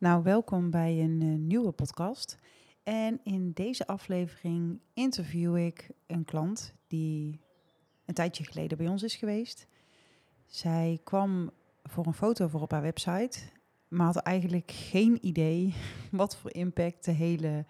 [0.00, 2.38] Nou, welkom bij een eh, nieuwe podcast.
[2.82, 7.40] En in deze aflevering interview ik een klant die
[8.04, 9.66] een tijdje geleden bij ons is geweest.
[10.46, 11.50] Zij kwam
[11.82, 13.38] voor een foto voor op haar website,
[13.88, 15.74] maar had eigenlijk geen idee
[16.10, 17.66] wat voor impact de hele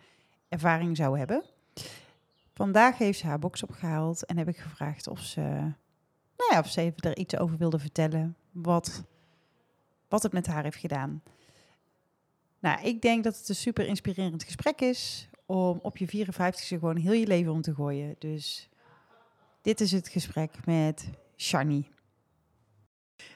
[0.49, 1.45] ervaring zou hebben.
[2.53, 5.41] Vandaag heeft ze haar box opgehaald en heb ik gevraagd of ze,
[6.37, 8.37] nou ja, of ze even er iets over wilde vertellen.
[8.51, 9.05] Wat,
[10.09, 11.23] wat het met haar heeft gedaan.
[12.61, 16.97] Nou, ik denk dat het een super inspirerend gesprek is om op je 54ste gewoon
[16.97, 18.15] heel je leven om te gooien.
[18.19, 18.69] Dus
[19.63, 21.89] dit is het gesprek met Shani.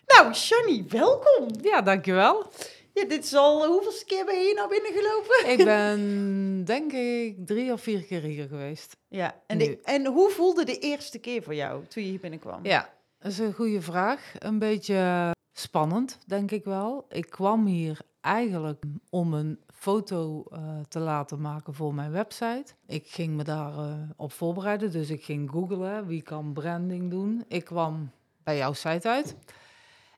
[0.07, 1.49] Nou, Shani, welkom.
[1.61, 2.53] Ja, dankjewel.
[2.95, 5.51] Ja, dit is al, hoeveelste keer ben je hier nou binnengelopen?
[5.51, 8.97] Ik ben denk ik drie of vier keer hier geweest.
[9.09, 12.65] Ja, en, de, en hoe voelde de eerste keer voor jou toen je hier binnenkwam?
[12.65, 14.33] Ja, dat is een goede vraag.
[14.39, 17.07] Een beetje spannend, denk ik wel.
[17.09, 22.75] Ik kwam hier eigenlijk om een foto uh, te laten maken voor mijn website.
[22.87, 27.45] Ik ging me daarop uh, op voorbereiden, dus ik ging googlen wie kan branding doen.
[27.49, 28.11] Ik kwam
[28.43, 29.37] bij jouw site uit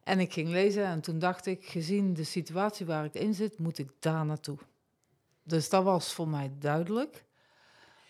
[0.05, 3.59] en ik ging lezen en toen dacht ik, gezien de situatie waar ik in zit,
[3.59, 4.59] moet ik daar naartoe.
[5.43, 7.25] Dus dat was voor mij duidelijk.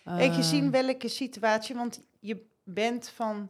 [0.03, 3.49] En gezien welke situatie, want je bent van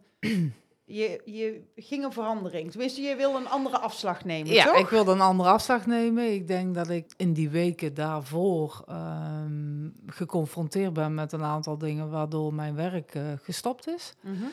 [0.86, 2.72] je, je ging een verandering.
[2.72, 4.76] Tenminste, je wil een andere afslag nemen, ja, toch?
[4.76, 6.34] ik wilde een andere afslag nemen.
[6.34, 12.10] Ik denk dat ik in die weken daarvoor um, geconfronteerd ben met een aantal dingen
[12.10, 14.14] waardoor mijn werk uh, gestopt is.
[14.22, 14.44] Mhm.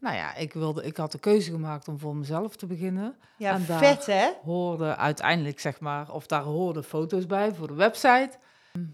[0.00, 3.16] Nou ja, ik, wilde, ik had de keuze gemaakt om voor mezelf te beginnen.
[3.36, 4.30] Ja, en daar vet hè?
[4.44, 8.30] hoorde uiteindelijk, zeg maar, of daar hoorden foto's bij voor de website.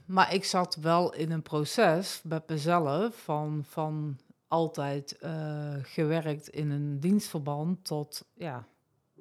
[0.07, 4.19] Maar ik zat wel in een proces met mezelf van, van
[4.51, 8.67] altijd uh, gewerkt in een dienstverband tot, ja.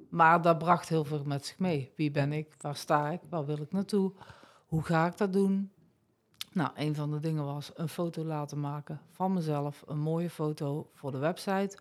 [0.08, 1.92] Maar dat bracht heel veel met zich mee.
[1.96, 2.54] Wie ben ik?
[2.58, 3.20] Waar sta ik?
[3.28, 4.12] Waar wil ik naartoe?
[4.66, 5.72] Hoe ga ik dat doen?
[6.52, 9.84] Nou, een van de dingen was een foto laten maken van mezelf.
[9.86, 11.78] Een mooie foto voor de website.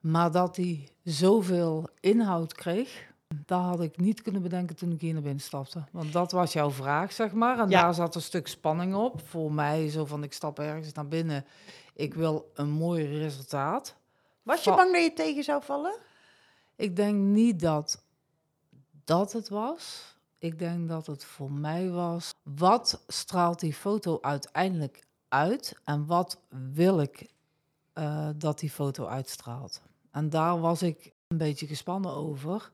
[0.00, 3.09] Maar dat die zoveel inhoud kreeg,
[3.46, 5.84] dat had ik niet kunnen bedenken toen ik hier naar binnen stapte.
[5.90, 7.58] Want dat was jouw vraag, zeg maar.
[7.58, 7.82] En Ja.
[7.82, 9.20] daar zat een stuk spanning op.
[9.28, 11.44] Voor mij, zo van ik stap ergens naar binnen.
[11.94, 13.96] Ik wil een mooi resultaat.
[14.42, 15.98] Was je Va- bang dat je tegen zou vallen?
[16.76, 18.02] Ik denk niet dat
[19.04, 20.14] dat het was.
[20.38, 22.34] Ik denk dat het voor mij was.
[22.42, 25.74] Wat straalt die foto uiteindelijk uit?
[25.84, 26.40] En wat
[26.72, 27.26] wil ik
[27.92, 29.80] eh, dat die foto uitstraalt?
[30.10, 32.70] En daar was ik een beetje gespannen over.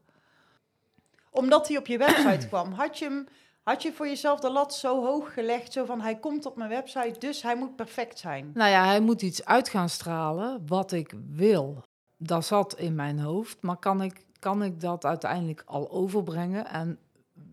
[1.36, 2.72] Omdat hij op je website kwam.
[2.72, 3.26] Had je, hem,
[3.62, 6.70] had je voor jezelf de lat zo hoog gelegd, zo van hij komt op mijn
[6.70, 8.50] website, dus hij moet perfect zijn?
[8.54, 11.82] Nou ja, hij moet iets uit gaan stralen wat ik wil.
[12.16, 16.66] Dat zat in mijn hoofd, maar kan ik, kan ik dat uiteindelijk al overbrengen?
[16.66, 16.98] En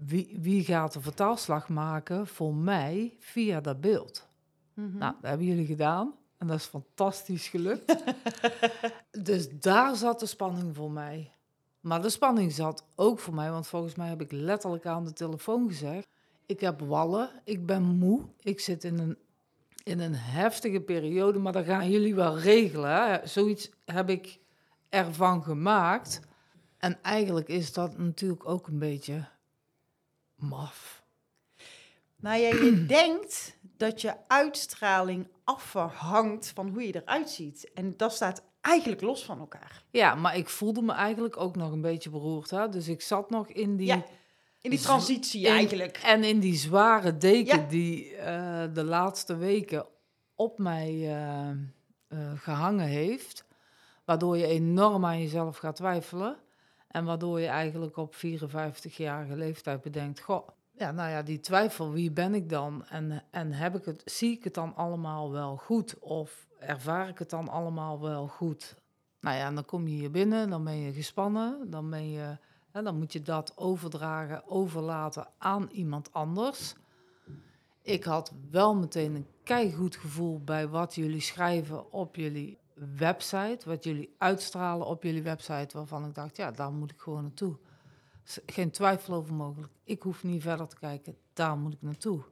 [0.06, 4.28] wie, wie gaat de vertaalslag maken voor mij via dat beeld?
[4.74, 4.98] Mhm.
[4.98, 6.14] Nou, dat hebben jullie gedaan.
[6.38, 8.04] En dat is fantastisch gelukt.
[9.28, 11.33] dus daar zat de spanning voor mij.
[11.84, 15.14] Maar de spanning zat ook voor mij, want volgens mij heb ik letterlijk aan de
[15.14, 16.08] telefoon gezegd:
[16.46, 19.18] Ik heb wallen, ik ben moe, ik zit in een,
[19.84, 23.30] in een heftige periode, maar dat gaan jullie wel regelen.
[23.30, 24.40] Zoiets heb ik
[24.90, 26.20] ervan gemaakt.
[26.78, 29.28] En eigenlijk is dat natuurlijk ook een beetje
[30.36, 31.04] maf.
[32.16, 37.72] Nou ja, je denkt dat je uitstraling afhangt van hoe je eruit ziet.
[37.74, 39.84] En dat staat eigenlijk los van elkaar.
[39.90, 42.50] Ja, maar ik voelde me eigenlijk ook nog een beetje beroerd.
[42.50, 42.70] Hè?
[42.70, 43.88] Dus ik zat nog in die.
[43.88, 44.04] Ja,
[44.62, 45.98] in die transitie in- eigenlijk.
[46.04, 47.68] En in die zware deken Ja.
[47.68, 49.86] die eh, de laatste weken
[50.36, 51.58] op mij eh, eh,
[52.36, 53.46] gehangen heeft.
[54.06, 56.38] Waardoor je enorm aan jezelf gaat twijfelen.
[56.88, 62.12] En waardoor je eigenlijk op 54-jarige leeftijd bedenkt: Goh, ja, nou ja, die twijfel, wie
[62.12, 62.86] ben ik dan?
[62.90, 66.00] En, en heb ik het, zie ik het dan allemaal wel goed?
[66.00, 68.76] Of ervaar ik het dan allemaal wel goed?
[69.20, 72.38] Nou ja, dan kom je hier binnen, dan ben je gespannen, dan, ben je,
[72.72, 76.76] hè, dan moet je dat overdragen, overlaten aan iemand anders.
[77.82, 82.58] Ik had wel meteen een keigoed gevoel bij wat jullie schrijven op jullie
[82.98, 87.22] website, wat jullie uitstralen op jullie website, waarvan ik dacht, ja, daar moet ik gewoon
[87.22, 87.58] naartoe.
[88.46, 89.72] Geen twijfel over mogelijk.
[89.84, 92.24] Ik hoef niet verder te kijken, daar moet ik naartoe.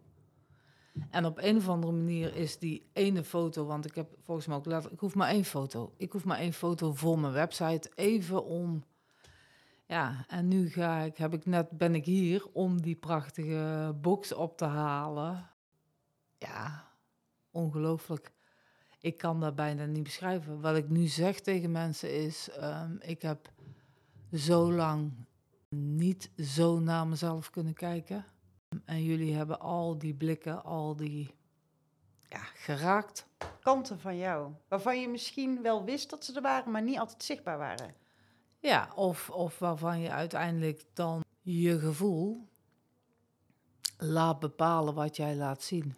[1.09, 4.57] En op een of andere manier is die ene foto, want ik heb volgens mij
[4.57, 5.93] ook letterlijk, ik hoef maar één foto.
[5.97, 8.83] Ik hoef maar één foto voor mijn website, even om,
[9.85, 14.33] ja, en nu ga ik, heb ik net, ben ik hier om die prachtige box
[14.33, 15.49] op te halen.
[16.37, 16.87] Ja,
[17.51, 18.31] ongelooflijk.
[18.99, 20.61] Ik kan dat bijna niet beschrijven.
[20.61, 23.51] Wat ik nu zeg tegen mensen is, ehm, ik heb
[24.33, 25.11] zo lang
[25.75, 28.25] niet zo naar mezelf kunnen kijken.
[28.91, 31.35] En jullie hebben al die blikken, al die
[32.29, 33.27] ja, geraakt.
[33.61, 37.23] Kanten van jou, waarvan je misschien wel wist dat ze er waren, maar niet altijd
[37.23, 37.95] zichtbaar waren.
[38.59, 42.47] Ja, of, of waarvan je uiteindelijk dan je gevoel
[43.97, 45.95] laat bepalen wat jij laat zien.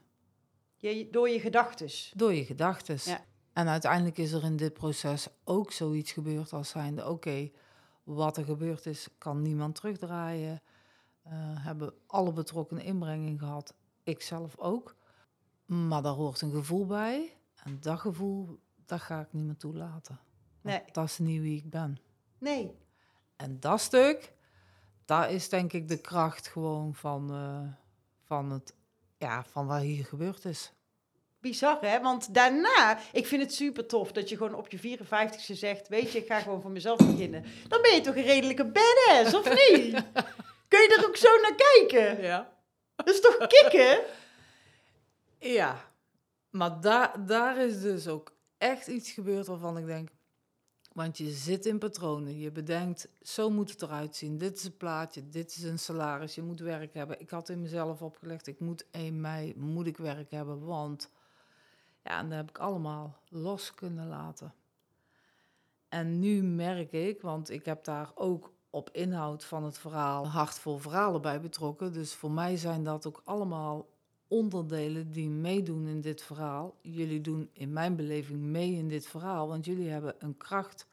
[0.75, 2.11] Je, door je gedachtes.
[2.15, 2.97] Door je gedachten.
[3.03, 3.25] Ja.
[3.53, 7.09] En uiteindelijk is er in dit proces ook zoiets gebeurd als zijnde...
[7.09, 7.51] oké,
[8.03, 10.61] wat er gebeurd is, kan niemand terugdraaien.
[11.23, 13.73] Eh, hebben alle betrokkenen inbrenging gehad,
[14.03, 14.95] ik zelf ook.
[15.65, 17.37] Maar daar hoort een gevoel bij.
[17.63, 20.19] En dat gevoel, dat ga ik niet meer toelaten.
[20.61, 20.81] Nee.
[20.91, 21.97] Dat is niet wie ik ben.
[22.37, 22.75] Nee.
[23.35, 24.33] En dat stuk,
[25.05, 27.73] daar is denk ik de kracht gewoon van, eh,
[28.25, 28.73] van, het,
[29.17, 30.73] ja, van wat hier gebeurd is.
[31.39, 32.01] Bizar, hè?
[32.01, 36.11] Want daarna, ik vind het super tof dat je gewoon op je 54ste zegt: Weet
[36.11, 37.45] je, ik ga gewoon voor mezelf beginnen.
[37.67, 40.03] Dan ben je toch een redelijke badass, of niet?
[40.73, 42.21] Kun je er ook zo naar kijken?
[42.21, 42.53] Ja.
[42.95, 44.03] Dat is toch kicken?
[45.39, 45.91] Ja,
[46.49, 50.09] maar daar, daar is dus ook echt iets gebeurd waarvan ik denk...
[50.91, 54.37] Want je zit in patronen, je bedenkt, zo moet het eruit zien.
[54.37, 57.19] Dit is een plaatje, dit is een salaris, je moet werk hebben.
[57.19, 61.09] Ik had in mezelf opgelegd, ik moet 1 mei, moet ik werk hebben, want...
[62.03, 64.53] Ja, en dat heb ik allemaal los kunnen laten.
[65.89, 70.77] En nu merk ik, want ik heb daar ook op inhoud van het verhaal hartvol
[70.77, 71.93] verhalen bij betrokken.
[71.93, 73.89] Dus voor mij zijn dat ook allemaal
[74.27, 76.75] onderdelen die meedoen in dit verhaal.
[76.81, 80.87] Jullie doen in mijn beleving mee in dit verhaal, want jullie hebben een kracht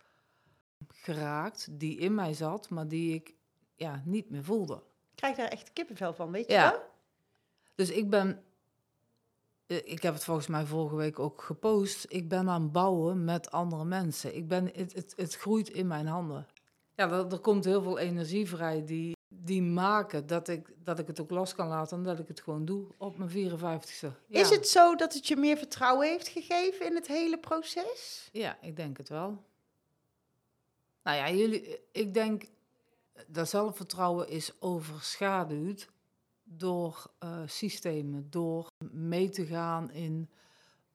[0.89, 3.35] geraakt die in mij zat, maar die ik
[3.75, 4.75] ja, niet meer voelde.
[4.75, 6.71] Ik krijg daar echt kippenvel van, weet je Ja.
[6.71, 6.81] wel?
[7.75, 8.43] Dus ik ben,
[9.67, 13.25] eh, ik heb het volgens mij vorige week ook gepost, ik ben aan het bouwen
[13.25, 14.37] met andere mensen.
[14.37, 16.47] Ik ben, het, het, het groeit in mijn handen.
[17.01, 21.21] Ja, er, komt heel veel energie vrij die, die maken dat ik, dat ik het
[21.21, 24.07] ook los kan laten en dat ik het gewoon doe op mijn 54ste.
[24.27, 24.41] Ja.
[24.41, 28.29] Is het zo dat het je meer vertrouwen heeft gegeven in het hele proces?
[28.33, 29.45] Ja, ik denk het wel.
[31.03, 32.45] Nou ja, jullie, ik denk
[33.27, 35.89] dat zelfvertrouwen is overschaduwd
[36.45, 40.31] door eh, systemen, door mee te gaan in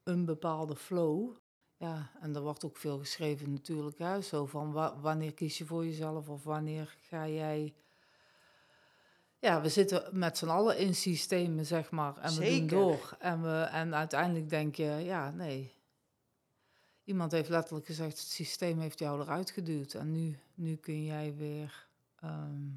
[0.04, 1.36] een bepaalde flow.
[1.78, 5.66] Ja, en er wordt ook veel geschreven natuurlijk, hè, zo van wa- wanneer kies je
[5.66, 7.74] voor jezelf of wanneer ga jij...
[9.40, 13.16] Ja, we zitten met z'n allen in systemen, zeg maar, en we doen door.
[13.20, 15.76] En, we, en uiteindelijk denk je, ja, nee,
[17.06, 19.94] Iemand heeft letterlijk gezegd, het systeem heeft jou eruit geduwd.
[19.94, 21.88] En nu, nu kun jij weer,
[22.20, 22.68] ehm,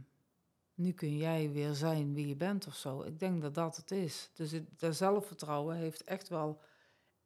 [0.74, 3.02] nu kun jij weer zijn wie je bent of zo.
[3.02, 4.30] Ik denk dat dat het is.
[4.34, 6.60] Dus het, dat zelfvertrouwen heeft echt wel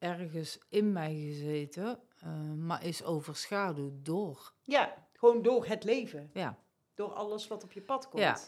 [0.03, 4.53] ergens in mij gezeten, eh, maar is overschaduwd door.
[4.63, 6.31] Ja, gewoon door het leven.
[6.33, 6.59] Ja,
[6.95, 8.23] Door alles wat op je pad komt.
[8.23, 8.39] Ja.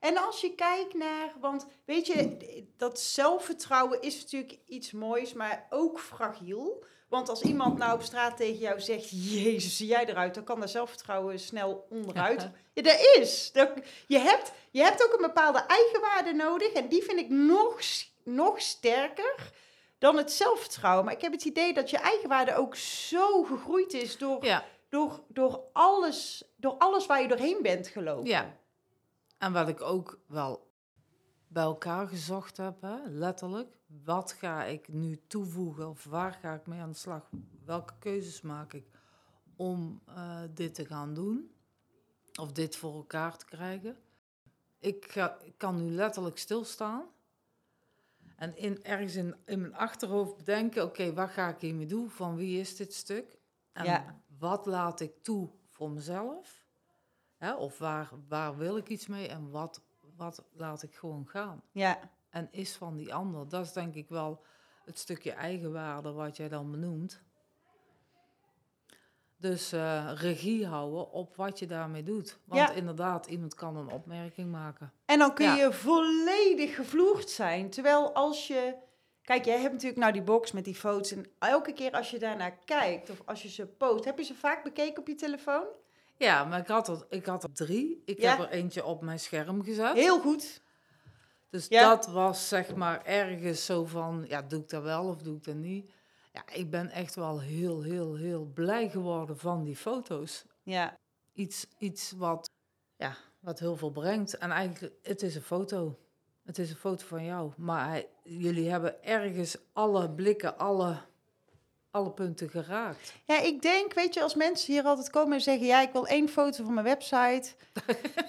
[0.00, 2.36] En als je kijkt naar, want weet je,
[2.76, 6.84] dat zelfvertrouwen is natuurlijk iets moois, maar ook fragiel.
[7.08, 10.60] Want als iemand nou op straat tegen jou zegt, jezus, zie jij eruit, dan kan
[10.60, 12.50] dat zelfvertrouwen snel onderuit.
[12.74, 13.52] Ja, dat is.
[13.52, 13.70] Dat,
[14.06, 17.80] je, hebt, je hebt ook een bepaalde eigenwaarde nodig en die vind ik nog,
[18.24, 19.52] nog sterker
[20.00, 21.04] dan het zelfvertrouwen.
[21.04, 25.24] Maar ik heb het idee dat je eigenwaarde ook zo gegroeid is door, ja, door,
[25.28, 28.30] door, alles, door alles waar je doorheen bent gelopen.
[28.30, 28.58] ja.
[29.38, 30.70] En wat ik ook wel
[31.48, 33.68] bij elkaar gezocht heb, hè, letterlijk.
[34.04, 37.30] Wat ga ik nu toevoegen of waar ga ik mee aan de slag?
[37.64, 38.86] Welke keuzes maak ik
[39.56, 41.54] om eh, dit te gaan doen?
[42.40, 43.96] Of dit voor elkaar te krijgen?
[44.78, 47.04] Ik, ga, ik kan nu letterlijk stilstaan.
[48.40, 52.10] En in, ergens in, in mijn achterhoofd bedenken, oké, wat ga ik hiermee doen?
[52.10, 53.38] Van wie is dit stuk?
[53.72, 54.22] En Ja.
[54.38, 56.66] wat laat ik toe voor mezelf?
[57.36, 57.54] Hè?
[57.54, 59.28] Of waar, waar wil ik iets mee?
[59.28, 59.82] En wat,
[60.16, 61.62] wat laat ik gewoon gaan?
[61.72, 61.98] Ja,
[62.30, 63.48] En is van die ander.
[63.48, 64.44] Dat is denk ik wel
[64.84, 67.22] het stukje eigenwaarde wat jij dan benoemt.
[69.40, 72.38] Dus eh, regie houden op wat je daarmee doet.
[72.44, 72.70] Want Ja.
[72.72, 74.92] inderdaad, iemand kan een opmerking maken.
[75.04, 75.54] En dan kun Ja.
[75.56, 77.70] je volledig gevloerd zijn.
[77.70, 78.74] Terwijl als je...
[79.22, 81.12] Kijk, jij hebt natuurlijk nou die box met die foto's.
[81.12, 84.04] En elke keer als je daarnaar kijkt of als je ze post...
[84.04, 85.64] Heb je ze vaak bekeken op je telefoon?
[86.16, 88.02] Ja, maar ik had er, ik had er drie.
[88.04, 88.30] Ik Ja.
[88.30, 89.92] heb er eentje op mijn scherm gezet.
[89.92, 90.62] Heel goed.
[91.50, 91.88] Dus Ja.
[91.88, 95.44] dat was zeg maar ergens zo van, ja, doe ik dat wel of doe ik
[95.44, 95.90] dat niet?
[96.32, 100.44] Ja, ik ben echt wel heel, heel, heel blij geworden van die foto's.
[100.62, 100.98] Ja,
[101.32, 102.50] Iets, iets wat,
[102.96, 104.38] ja, wat heel veel brengt.
[104.38, 105.98] En eigenlijk, het is een foto.
[106.44, 107.52] Het is een foto van jou.
[107.56, 110.96] Maar hij- jullie hebben ergens alle blikken, alle
[111.92, 113.12] alle punten geraakt.
[113.26, 115.66] Ja, ik denk, weet je, als mensen hier altijd komen en zeggen...
[115.66, 117.48] ja, ik wil één foto van mijn website.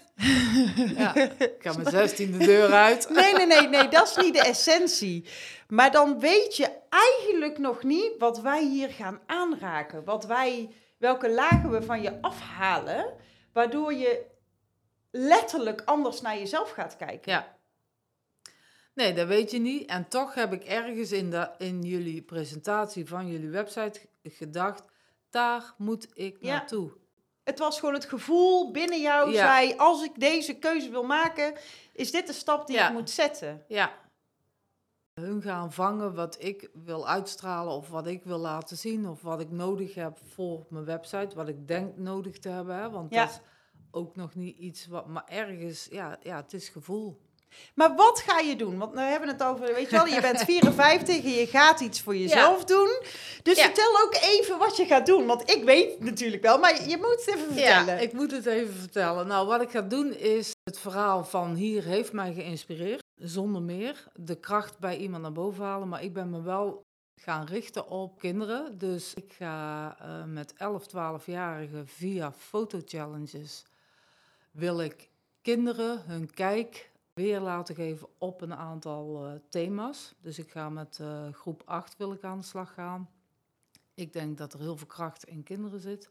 [0.96, 3.10] Ja, ik ga mijn zestiende deur uit.
[3.10, 5.26] Nee, nee, nee, nee, dat is niet de essentie.
[5.68, 10.04] Maar dan weet je eigenlijk nog niet wat wij hier gaan aanraken.
[10.04, 13.14] Wat wij, welke lagen we van je afhalen...
[13.54, 14.26] waardoor je
[15.12, 17.32] letterlijk anders naar jezelf gaat kijken.
[17.32, 17.58] Ja.
[18.94, 19.90] Nee, dat weet je niet.
[19.90, 24.84] En toch heb ik ergens in, de, in jullie presentatie van jullie website gedacht...
[25.30, 26.54] daar moet ik Ja.
[26.54, 26.92] naartoe.
[27.44, 29.48] Het was gewoon het gevoel binnen jou Ja.
[29.48, 29.74] zei...
[29.78, 31.54] als ik deze keuze wil maken,
[31.94, 32.88] is dit de stap die Ja.
[32.88, 33.66] ik moet zetten.
[33.68, 34.00] Ja.
[35.14, 39.40] Hun gaan vangen wat ik wil uitstralen of wat ik wil laten zien of wat
[39.40, 42.76] ik nodig heb voor mijn website, wat ik denk nodig te hebben.
[42.76, 42.90] Hè?
[42.90, 43.26] Want Ja.
[43.26, 43.40] dat is
[43.92, 47.20] ook nog niet iets wat, maar ergens, ja, ja het is gevoel.
[47.76, 48.78] Maar wat ga je doen?
[48.78, 52.02] Want we hebben het over, weet je wel, je bent 54 en je gaat iets
[52.02, 53.00] voor jezelf doen.
[53.44, 53.64] Dus Ja.
[53.64, 55.26] vertel ook even wat je gaat doen.
[55.26, 57.96] Want ik weet natuurlijk wel, maar je moet het even vertellen.
[57.96, 59.28] Ja, ik moet het even vertellen.
[59.28, 64.08] Nou, wat ik ga doen is het verhaal van hier heeft mij geïnspireerd, zonder meer.
[64.16, 66.86] De kracht bij iemand naar boven halen, maar ik ben me wel
[67.16, 68.78] gaan richten op kinderen.
[68.78, 73.66] Dus ik ga eh, met 11, 12-jarigen via fotochallenges
[74.52, 75.10] wil ik
[75.42, 80.16] kinderen hun kijk weer laten geven op een aantal eh, thema's.
[80.22, 83.10] Dus ik ga met eh, groep 8 wil aan de slag gaan.
[83.94, 86.10] Ik denk dat er heel veel kracht in kinderen zit.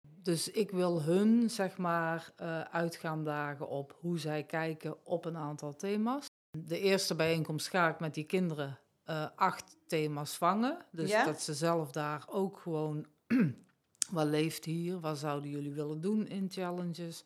[0.00, 5.24] Dus ik wil hun, zeg maar, eh, uit gaan dagen op hoe zij kijken op
[5.24, 6.26] een aantal thema's.
[6.50, 10.86] De eerste bijeenkomst ga ik met die kinderen eh, acht thema's vangen.
[10.90, 11.24] Dus Ja?
[11.24, 13.06] dat ze zelf daar ook gewoon,
[14.10, 15.00] wat leeft hier?
[15.00, 17.24] Wat zouden jullie willen doen in challenges?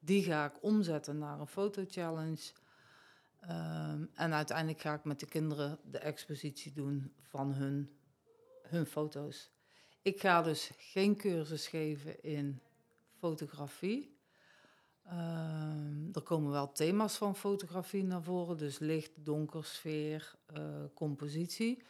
[0.00, 2.52] Die ga ik omzetten naar een fotochallenge.
[3.40, 7.90] Ehm, en uiteindelijk ga ik met de kinderen de expositie doen van hun,
[8.62, 9.50] hun foto's.
[10.02, 12.60] Ik ga dus geen cursus geven in
[13.18, 14.16] fotografie.
[15.04, 20.62] Ehm, er komen wel thema's van fotografie naar voren, dus licht, donker, sfeer, eh,
[20.94, 21.82] compositie.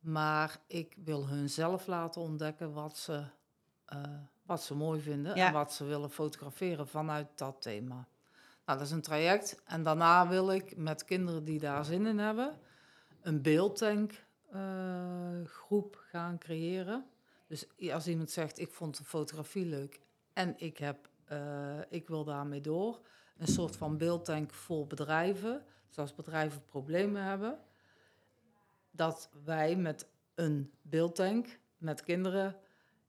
[0.00, 3.24] Maar ik wil hun zelf laten ontdekken wat ze,
[3.84, 4.02] eh,
[4.42, 5.46] wat ze mooi vinden Ja.
[5.46, 8.08] en wat ze willen fotograferen vanuit dat thema.
[8.66, 9.62] Nou, dat is een traject.
[9.64, 12.58] En daarna wil ik met kinderen die daar zin in hebben,
[13.20, 17.06] een beeldtank eh, groep gaan creëren.
[17.46, 20.00] Dus als iemand zegt, ik vond de fotografie leuk
[20.32, 23.00] en ik, heb, eh, ik wil daarmee door.
[23.38, 25.64] Een soort van beeldtank voor bedrijven.
[25.88, 27.58] Dus als bedrijven problemen hebben,
[28.90, 32.56] dat wij met een beeldtank, met kinderen,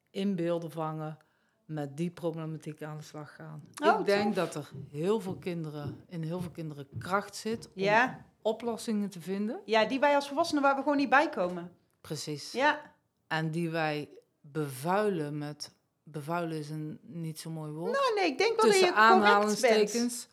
[0.10, 1.18] in beelden vangen,
[1.66, 3.64] met die problematiek aan de slag gaan.
[3.84, 4.36] Oh, ik denk tof.
[4.36, 9.22] dat er heel veel kinderen, in heel veel kinderen kracht zit om Ja, oplossingen te
[9.22, 9.62] vinden.
[9.66, 11.72] ja, die wij als volwassenen waar we gewoon niet bij komen.
[12.02, 12.52] Precies.
[12.52, 12.82] Ja,
[13.28, 14.10] En die wij
[14.42, 15.74] bevuilen met...
[16.12, 17.98] Bevuilen is een niet zo mooi woord.
[17.98, 19.24] oh nee, ik denk wel dat je correct bent.
[19.24, 20.28] aanhalingstekens.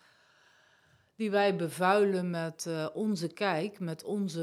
[1.17, 4.43] Die wij bevuilen met eh, onze kijk, met onze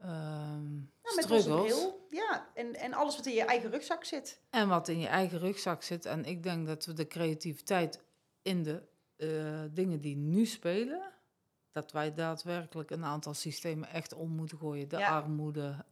[0.00, 2.06] ehm Ja, met onze bril.
[2.10, 4.40] Ja, en, en alles wat in je eigen rugzak zit.
[4.50, 6.04] En wat in je eigen rugzak zit.
[6.06, 8.00] En ik denk dat we de creativiteit
[8.42, 8.82] in de
[9.16, 9.28] eh,
[9.70, 11.12] dingen die nu spelen,
[11.72, 14.88] dat wij daadwerkelijk een aantal systemen echt om moeten gooien.
[14.88, 15.08] De Ja.
[15.08, 15.84] armoede,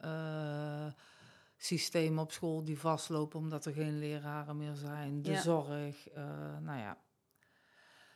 [1.65, 5.41] systemen op school die vastlopen omdat er geen leraren meer zijn, de Ja.
[5.41, 6.23] zorg, eh,
[6.61, 6.97] nou ja.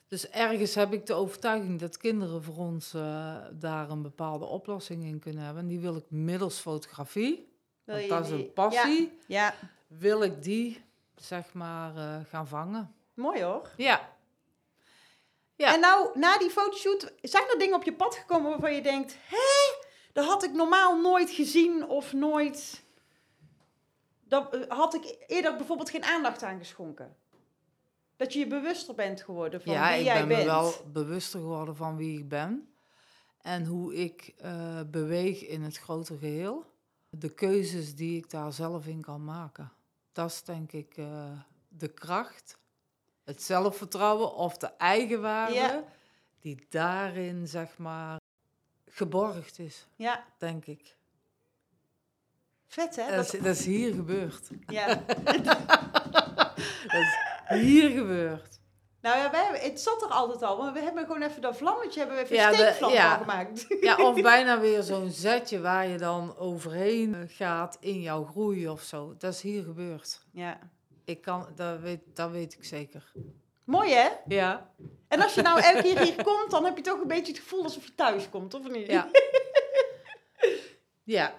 [0.08, 5.04] Dus ergens heb ik de overtuiging dat kinderen voor ons eh, daar een bepaalde oplossing
[5.04, 5.62] in kunnen hebben.
[5.63, 9.54] En die wil ik middels fotografie, Wil want dat is een passie Ja,
[9.88, 10.84] wil ik die,
[11.16, 12.94] zeg maar, eh, gaan vangen.
[13.13, 13.70] mooi hoor.
[13.77, 14.16] Ja.
[15.56, 15.74] Ja.
[15.74, 19.18] En nou, na die fotoshoot, zijn er dingen op je pad gekomen waarvan je denkt...
[19.27, 22.86] Hé, dat had ik normaal nooit gezien of nooit...
[24.27, 27.15] Dat eh, had ik eerder bijvoorbeeld geen aandacht aan geschonken.
[28.15, 30.39] Dat je je bewuster bent geworden van ja, wie ik jij ben bent.
[30.39, 32.69] me wel bewuster geworden van wie ik ben.
[33.41, 36.65] En hoe ik eh, beweeg in het grotere geheel.
[37.10, 39.72] De keuzes die ik daar zelf in kan maken.
[40.12, 41.31] Dat is denk ik eh,
[41.67, 42.57] de kracht,
[43.24, 45.53] het zelfvertrouwen of de eigenwaarde...
[45.53, 45.84] Ja.
[46.39, 48.19] die daarin, zeg maar,
[48.86, 50.97] geborgd is, Ja, denk ik.
[52.67, 53.15] Vet hè?
[53.15, 54.47] Dat is, Dat- dat is hier gebeurd.
[54.67, 54.88] ja.
[56.88, 57.01] Dat
[57.50, 58.59] is hier gebeurd.
[59.01, 61.57] Nou ja, wij, hebben- het zat er altijd al, maar we hebben gewoon even dat
[61.57, 63.17] vlammetje, hebben we even Ja, steekvlam ja.
[63.17, 63.65] gemaakt.
[63.81, 68.81] Ja, of bijna weer zo'n zetje waar je dan overheen gaat in jouw groei of
[68.81, 69.15] zo.
[69.17, 70.21] Dat is hier gebeurd.
[70.31, 70.59] Ja.
[71.05, 73.12] Ik kan, dat weet, dat weet ik zeker.
[73.63, 74.07] Mooi hè?
[74.27, 74.69] Ja.
[75.07, 77.41] En als je nou elke keer hier komt, dan heb je toch een beetje het
[77.41, 78.88] gevoel alsof je thuis komt, of niet?
[78.88, 79.07] Ja.
[81.03, 81.33] Ja.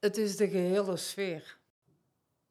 [0.00, 1.58] Het is de gehele sfeer.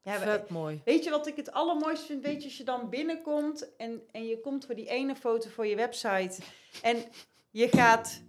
[0.02, 0.80] Ja, Vet mooi.
[0.84, 2.22] Weet je wat ik het allermooiste vind?
[2.22, 5.66] Weet je, als je dan binnenkomt en, en je komt voor die ene foto voor
[5.66, 6.42] je website.
[6.82, 7.04] En
[7.50, 8.22] je gaat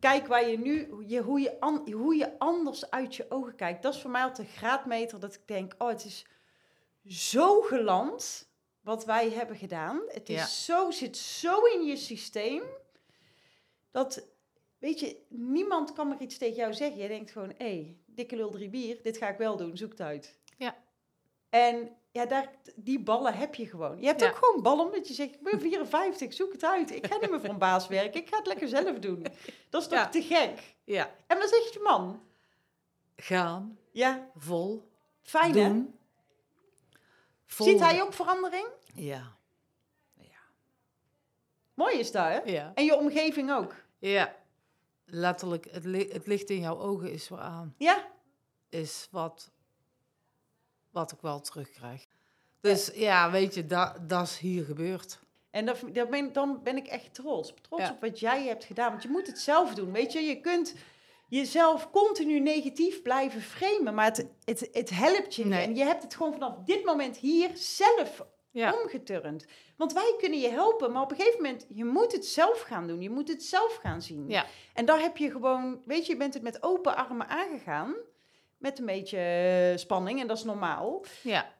[0.00, 3.54] kijken waar je nu, hoe je, hoe, je an- hoe je anders uit je ogen
[3.56, 3.82] kijkt.
[3.82, 6.26] Dat is voor mij altijd een graadmeter dat ik denk, oh het is
[7.06, 8.48] zo geland
[8.80, 10.00] wat wij hebben gedaan.
[10.08, 10.46] Het is Ja.
[10.46, 12.62] zo, zit zo in je systeem.
[13.90, 14.26] Dat,
[14.78, 17.00] weet je, niemand kan maar iets tegen jou zeggen.
[17.02, 19.90] Je denkt gewoon, hé, hey, dikke lul drie bier, dit ga ik wel doen, zoek
[19.90, 20.38] het uit.
[20.58, 20.76] Ja.
[21.48, 24.00] En ja, daar, die ballen heb je gewoon.
[24.00, 24.28] Je hebt Ja.
[24.28, 26.90] ook gewoon ballen omdat je zegt, ik ben 54, zoek het uit.
[26.94, 29.22] Ik ga niet meer voor een baas werken, ik ga het lekker zelf doen.
[29.70, 30.08] Dat is toch Ja.
[30.08, 30.74] te gek?
[30.84, 31.14] Ja.
[31.26, 32.22] En wat zegt je man?
[33.16, 34.88] Gaan, Ja, vol,
[35.22, 35.68] fijn hè?
[35.68, 35.98] doen.
[37.46, 38.66] Vol- Ziet hij ook verandering?
[38.94, 39.36] Ja.
[41.74, 42.38] Mooi is dat hè?
[42.52, 42.72] Ja.
[42.74, 43.74] En je omgeving ook?
[43.98, 44.36] Ja.
[45.04, 47.74] Letterlijk, het, li- het licht in jouw ogen is weer aan.
[47.78, 48.06] Ja?
[48.68, 49.50] Is wat,
[50.90, 52.06] wat ik wel terugkrijg.
[52.60, 55.18] Dus ja, weet je, dat, dat is hier gebeurd.
[55.50, 57.54] En dat, dat ben, dan ben ik echt trots.
[57.60, 57.90] Trots Ja.
[57.90, 58.90] op wat jij hebt gedaan.
[58.90, 59.92] Want je moet het zelf doen.
[59.92, 60.74] Weet je, je kunt
[61.28, 63.94] jezelf continu negatief blijven framen.
[63.94, 65.52] Maar het, het, het helpt je niet.
[65.52, 65.64] Nee.
[65.66, 68.74] En je hebt het gewoon vanaf dit moment hier zelf Ja.
[68.82, 69.46] omgeturnd.
[69.76, 70.92] Want wij kunnen je helpen.
[70.92, 73.00] Maar op een gegeven moment, je moet het zelf gaan doen.
[73.00, 74.28] Je moet het zelf gaan zien.
[74.28, 74.46] Ja.
[74.74, 77.94] En daar heb je gewoon, weet je, je bent het met open armen aangegaan.
[78.58, 80.20] Met een beetje eh, spanning.
[80.20, 81.04] En dat is normaal.
[81.22, 81.52] Ja.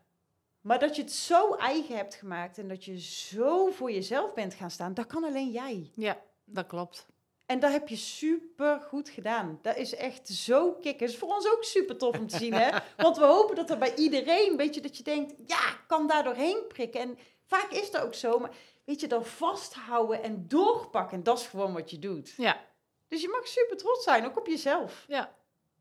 [0.61, 4.55] Maar dat je het zo eigen hebt gemaakt en dat je zo voor jezelf bent
[4.55, 5.91] gaan staan, dat kan alleen jij.
[5.95, 7.07] Ja, dat klopt.
[7.47, 9.59] En dat heb je super goed gedaan.
[9.63, 11.07] Dat is echt zo kicken.
[11.07, 12.79] Is voor ons ook super tof om te zien, hè?
[12.97, 16.07] Want we hopen dat er bij iedereen, weet je, dat je denkt, ja, ik kan
[16.07, 17.01] daar doorheen prikken.
[17.01, 18.51] En vaak is dat ook zo, maar
[18.85, 22.35] weet je, dan vasthouden en doorpakken, dat is gewoon wat je doet.
[22.37, 22.61] Ja.
[23.09, 25.05] Dus je mag super trots zijn, ook op jezelf.
[25.09, 25.35] Ja.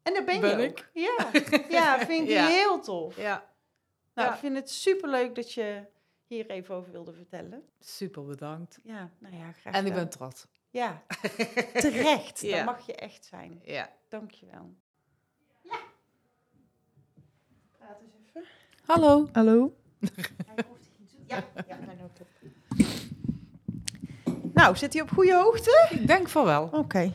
[0.03, 0.69] En daar ben, Ben je ik.
[0.79, 0.85] ook.
[0.93, 1.29] Ja,
[1.79, 2.45] ja vind ik Ja.
[2.47, 3.17] heel tof.
[3.17, 3.51] Ja.
[4.13, 4.33] Nou, Ja.
[4.33, 5.85] ik vind het super leuk dat je
[6.27, 7.63] hier even over wilde vertellen.
[7.79, 8.79] Super bedankt.
[8.83, 10.45] Ja, nou ja, graag En ik ben trots.
[10.73, 11.03] Ja,
[11.73, 12.41] terecht.
[12.41, 12.55] Ja.
[12.55, 13.61] Dat mag je echt zijn.
[13.63, 13.89] Ja.
[14.09, 14.73] Dankjewel.
[15.63, 15.79] Ja.
[17.77, 18.43] Praat eens even.
[18.85, 19.29] Hallo.
[19.31, 19.75] Hallo.
[21.27, 22.27] Ja, ja, nou, top.
[24.53, 25.87] Nou, zit hij op goede hoogte?
[25.89, 26.69] Ik denk van wel.
[26.71, 27.13] Oké.